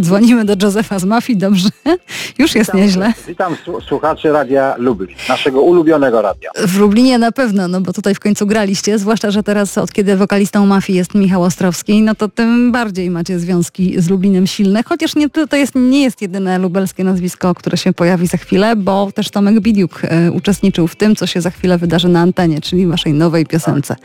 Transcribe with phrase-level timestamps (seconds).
[0.00, 1.68] Dzwonimy do Józefa z Mafii, dobrze?
[2.38, 3.12] Już jest Witam, nieźle.
[3.28, 6.50] Witam słu- słuchaczy Radia Lublin, naszego ulubionego radia.
[6.66, 10.16] W Lublinie na pewno, no bo tutaj w końcu graliście, zwłaszcza, że teraz od kiedy
[10.16, 15.16] wokalistą Mafii jest Michał Ostrowski, no to tym bardziej macie związki z Lublinem silne, chociaż
[15.16, 19.30] nie, to, jest, nie jest jedyne lubelskie nazwisko, które się pojawi za chwilę, bo też
[19.30, 23.12] Tomek Bidiuk e, uczestniczył w tym, co się za chwilę wydarzy na antenie, czyli waszej
[23.12, 23.96] nowej piosence.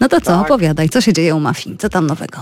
[0.00, 0.40] No to co, Tak.
[0.40, 2.38] opowiadaj, co się dzieje u Mafii, co tam nowego?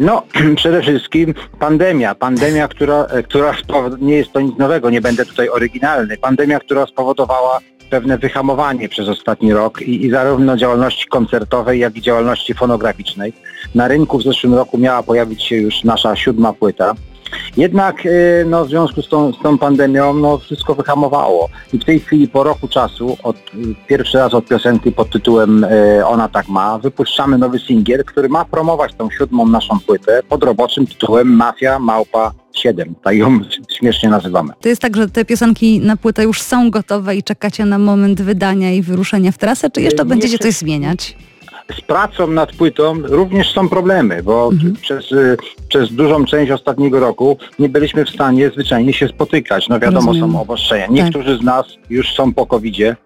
[0.00, 0.22] No,
[0.56, 2.14] przede wszystkim pandemia.
[2.14, 3.54] Pandemia, która, e, która
[4.00, 6.16] nie jest to nic nowego, nie będę tutaj oryginalny.
[6.16, 7.58] Pandemia, która spowodowała
[7.90, 13.32] pewne wyhamowanie przez ostatni rok i, i zarówno działalności koncertowej, jak i działalności fonograficznej.
[13.74, 16.94] Na rynku w zeszłym roku miała pojawić się już nasza siódma płyta.
[17.56, 21.48] Jednak e, no, w związku z tą, z tą pandemią no, wszystko wyhamowało.
[21.72, 23.36] I w tej chwili po roku czasu, od,
[23.86, 28.44] pierwszy raz od piosenki pod tytułem e, Ona tak ma, wypuszczamy nowy singiel, który ma
[28.44, 32.94] promować tą siódmą naszą płytę pod roboczym tytułem Mafia Małpa 7.
[33.02, 33.40] Tak ją
[33.78, 34.52] śmiesznie nazywamy.
[34.60, 38.22] To jest tak, że te piosenki na płytę już są gotowe i czekacie na moment
[38.22, 41.16] wydania i wyruszenia w trasę, czy jeszcze Nie będziecie coś zmieniać?
[41.78, 44.76] Z pracą nad płytą również są problemy, bo Mhm.
[44.76, 45.36] przez, y,
[45.68, 49.68] przez dużą część ostatniego roku nie byliśmy w stanie zwyczajnie się spotykać.
[49.68, 50.32] No wiadomo, Rozumiem.
[50.32, 50.86] są obostrzenia.
[50.90, 52.96] Niektórzy z nas już są po covidzie.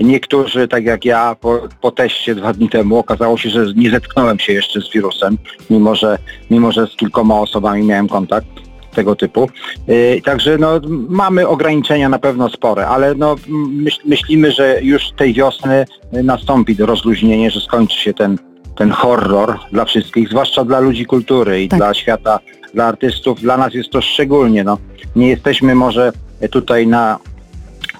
[0.00, 4.38] Niektórzy, tak jak ja, po, po teście dwa dni temu okazało się, że nie zetknąłem
[4.38, 5.38] się jeszcze z wirusem,
[5.70, 6.18] mimo że,
[6.50, 8.46] mimo że z kilkoma osobami miałem kontakt
[8.94, 9.48] tego typu.
[9.88, 13.36] Yy, także no, mamy ograniczenia na pewno spore, ale no,
[13.68, 18.38] myśl, myślimy, że już tej wiosny y, nastąpi rozluźnienie, że skończy się ten,
[18.76, 21.78] ten horror dla wszystkich, zwłaszcza dla ludzi kultury i Tak.
[21.78, 22.38] dla świata,
[22.74, 23.40] dla artystów.
[23.40, 24.64] Dla nas jest to szczególnie.
[24.64, 24.78] No.
[25.16, 26.12] Nie jesteśmy może
[26.50, 27.18] tutaj na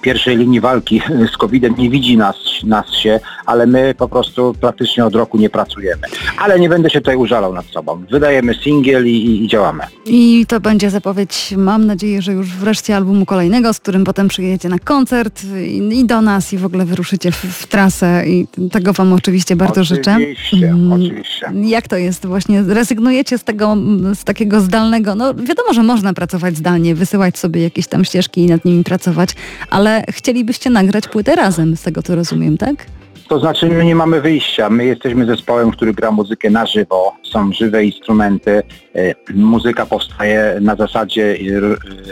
[0.01, 1.01] pierwszej linii walki
[1.33, 5.49] z COVID-em, nie widzi nas, nas się, ale my po prostu praktycznie od roku nie
[5.49, 6.01] pracujemy.
[6.37, 8.03] Ale nie będę się tutaj użalał nad sobą.
[8.11, 9.83] Wydajemy singiel i, i, działamy.
[10.05, 14.69] I to będzie zapowiedź, mam nadzieję, że już wreszcie albumu kolejnego, z którym potem przyjedziecie
[14.69, 18.93] na koncert i, i do nas i w ogóle wyruszycie w, w trasę i tego
[18.93, 20.13] Wam oczywiście bardzo życzę.
[20.15, 21.51] Oczywiście, Mm, oczywiście.
[21.63, 22.63] Jak to jest właśnie?
[22.67, 23.77] Rezygnujecie z tego,
[24.15, 28.47] z takiego zdalnego, no wiadomo, że można pracować zdalnie, wysyłać sobie jakieś tam ścieżki i
[28.47, 29.29] nad nimi pracować,
[29.69, 32.85] ale chcielibyście nagrać płytę razem, z tego co rozumiem, tak?
[33.27, 34.69] To znaczy my nie mamy wyjścia.
[34.69, 37.15] My jesteśmy zespołem, który gra muzykę na żywo.
[37.23, 38.63] Są żywe instrumenty.
[38.95, 41.37] E, Muzyka powstaje na zasadzie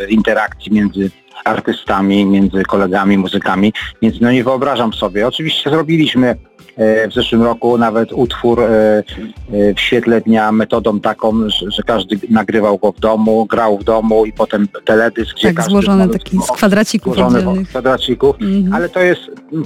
[0.01, 1.11] e, interakcji między
[1.45, 3.73] artystami, między kolegami, muzykami.
[4.01, 5.27] Więc no nie wyobrażam sobie.
[5.27, 6.35] Oczywiście zrobiliśmy e,
[7.09, 12.77] w zeszłym roku nawet utwór e, e, w świetle dnia metodą taką, że, każdy nagrywał
[12.77, 16.51] go w domu, grał w domu i potem teledysk, gdzie Tak, każdy złożony taki z
[16.51, 17.69] kwadracików złożony w oddzielnych.
[17.69, 18.35] kwadracików.
[18.41, 18.73] Mhm.
[18.73, 19.21] Ale to jest,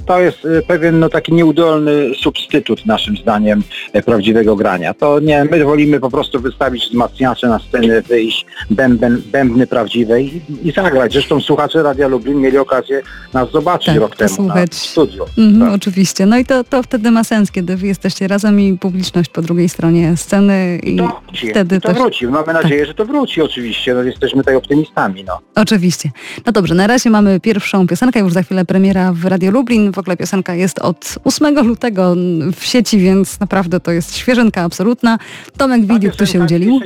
[0.06, 4.94] to jest e, pewien no, taki nieudolny substytut naszym zdaniem e, prawdziwego grania.
[4.94, 10.40] To nie, my wolimy po prostu wystawić wzmacniacze na scenę, wyjść, bęben, bębny prawdziwe i,
[10.62, 11.12] i zagrać.
[11.12, 14.74] Zresztą słuchacze Radia Lublin mieli okazję nas zobaczyć Tak, rok temu na posłuchać.
[14.74, 15.24] studiu.
[15.38, 15.72] Mhm, Tak.
[15.74, 16.26] Oczywiście.
[16.26, 19.68] No i to, to wtedy ma sens, kiedy wy jesteście razem i publiczność po drugiej
[19.68, 21.98] stronie sceny i To wróci, wtedy to też...
[21.98, 22.26] wróci.
[22.26, 23.94] Mamy nadzieję, że to wróci oczywiście.
[23.94, 25.24] No, jesteśmy tutaj optymistami.
[25.24, 25.40] No.
[25.54, 26.10] Oczywiście.
[26.46, 29.92] No dobrze, na razie mamy pierwszą piosenkę, już za chwilę premiera w Radio Lublin.
[29.92, 32.14] W ogóle piosenka jest od 8 lutego
[32.56, 35.18] w sieci, więc naprawdę to jest świeżynka absolutna.
[35.56, 36.80] Tomek Widiuk tu się udzielił.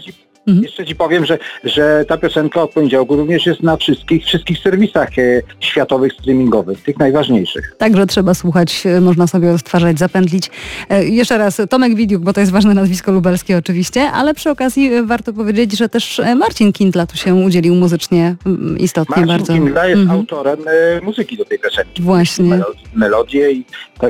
[0.48, 0.62] Mhm.
[0.64, 5.18] jeszcze ci powiem, że, że ta piosenka od poniedziałku również jest na wszystkich, wszystkich serwisach
[5.18, 7.74] e, światowych streamingowych, tych najważniejszych.
[7.78, 10.50] Także trzeba słuchać, e, można sobie odtwarzać, zapętlić.
[10.88, 14.92] E, Jeszcze raz Tomek Widiuk, bo to jest ważne nazwisko lubelskie oczywiście, ale przy okazji
[14.94, 18.36] e, warto powiedzieć, że też e, Marcin Kindla tu się udzielił muzycznie
[18.78, 19.52] istotnie Marcin bardzo.
[19.52, 20.20] Kindla jest Mhm.
[20.20, 22.02] autorem e, muzyki do tej piosenki.
[22.02, 22.44] Właśnie.
[22.44, 23.64] Melo- Melodię i,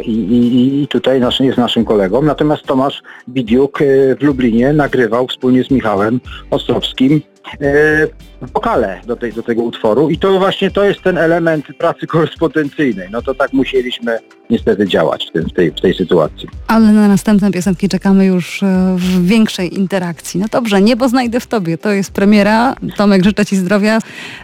[0.05, 2.23] i, i, i tutaj nasz, jest naszym kolegą.
[2.23, 3.85] Natomiast Tomasz Bidiuk e,
[4.17, 6.21] w Lublinie nagrywał wspólnie z Michałem
[6.51, 7.21] Ostrowskim
[7.61, 8.07] e,
[8.43, 13.09] wokale do, tej, do tego utworu i to właśnie to jest ten element pracy korespondencyjnej.
[13.11, 14.19] No to tak musieliśmy
[14.51, 16.49] niestety działać w, tym, w, tej, w tej sytuacji.
[16.67, 20.41] Ale na następne piosenki czekamy już e, w większej interakcji.
[20.41, 21.79] No dobrze, Niebo znajdę w Tobie.
[21.79, 22.75] To jest premiera.
[22.97, 23.99] Tomek, życzę Ci zdrowia,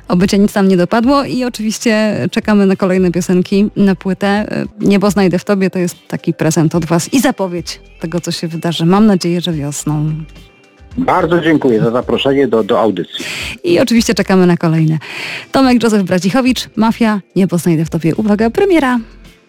[0.09, 4.27] oby nic tam nie dopadło i oczywiście czekamy na kolejne piosenki na płytę.
[4.27, 8.33] E, Niebo znajdę w Tobie to jest taki prezent od Was i zapowiedź tego, co
[8.33, 8.87] się wydarzy.
[8.87, 10.13] Mam nadzieję, że wiosną.
[10.99, 13.25] Bardzo dziękuję za zaproszenie do, do audycji.
[13.65, 14.99] I oczywiście czekamy na kolejne.
[15.53, 18.15] Tomek Józef Bracichowicz, Mafia, Niebo znajdę w Tobie.
[18.17, 18.99] Uwaga, premiera.